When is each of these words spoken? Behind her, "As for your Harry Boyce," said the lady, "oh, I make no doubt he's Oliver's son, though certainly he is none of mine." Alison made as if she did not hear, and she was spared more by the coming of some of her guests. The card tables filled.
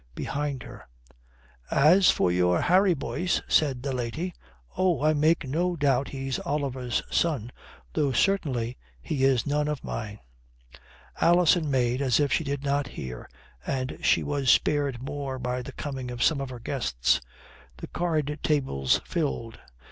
Behind 0.15 0.63
her, 0.63 0.87
"As 1.69 2.09
for 2.09 2.31
your 2.31 2.59
Harry 2.59 2.95
Boyce," 2.95 3.39
said 3.47 3.83
the 3.83 3.93
lady, 3.93 4.33
"oh, 4.75 5.03
I 5.03 5.13
make 5.13 5.47
no 5.47 5.75
doubt 5.75 6.07
he's 6.07 6.39
Oliver's 6.39 7.03
son, 7.11 7.51
though 7.93 8.11
certainly 8.11 8.79
he 8.99 9.23
is 9.23 9.45
none 9.45 9.67
of 9.67 9.83
mine." 9.83 10.17
Alison 11.21 11.69
made 11.69 12.01
as 12.01 12.19
if 12.19 12.33
she 12.33 12.43
did 12.43 12.63
not 12.63 12.87
hear, 12.87 13.29
and 13.63 13.99
she 14.01 14.23
was 14.23 14.49
spared 14.49 15.03
more 15.03 15.37
by 15.37 15.61
the 15.61 15.71
coming 15.71 16.09
of 16.09 16.23
some 16.23 16.41
of 16.41 16.49
her 16.49 16.59
guests. 16.59 17.21
The 17.77 17.85
card 17.85 18.39
tables 18.41 19.01
filled. 19.05 19.59